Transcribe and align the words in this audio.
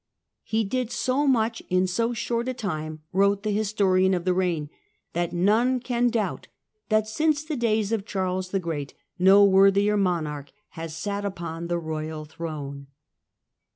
"He 0.43 0.63
did 0.63 0.89
so 0.91 1.27
much 1.27 1.61
in 1.69 1.85
so 1.85 2.11
short 2.11 2.47
a 2.47 2.55
time," 2.55 3.03
wrote 3.13 3.43
the 3.43 3.51
historian 3.51 4.15
of 4.15 4.25
the 4.25 4.33
reign, 4.33 4.71
*' 4.91 5.13
that 5.13 5.31
none 5.31 5.79
can 5.79 6.07
doubt 6.09 6.47
that 6.89 7.07
since 7.07 7.43
the 7.43 7.55
days 7.55 7.91
of 7.91 8.03
Charles 8.07 8.49
the 8.49 8.59
Great 8.59 8.95
no 9.19 9.45
worthier 9.45 9.97
monarch 9.97 10.51
has 10.69 10.97
sat 10.97 11.23
upon 11.23 11.67
the 11.67 11.77
royal 11.77 12.25
throne." 12.25 12.87